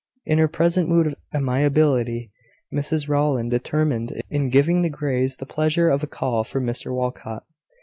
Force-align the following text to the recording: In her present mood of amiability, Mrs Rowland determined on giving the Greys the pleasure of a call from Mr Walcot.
In 0.25 0.39
her 0.39 0.47
present 0.47 0.89
mood 0.89 1.05
of 1.05 1.15
amiability, 1.31 2.31
Mrs 2.73 3.07
Rowland 3.07 3.51
determined 3.51 4.19
on 4.33 4.49
giving 4.49 4.81
the 4.81 4.89
Greys 4.89 5.37
the 5.37 5.45
pleasure 5.45 5.89
of 5.89 6.01
a 6.01 6.07
call 6.07 6.43
from 6.43 6.65
Mr 6.65 6.91
Walcot. 6.91 7.43